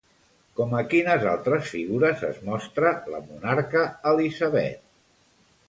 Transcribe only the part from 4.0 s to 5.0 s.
Elisabet?